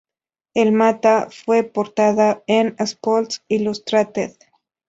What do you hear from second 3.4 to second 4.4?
Illustrated.